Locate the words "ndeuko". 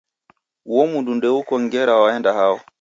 1.17-1.53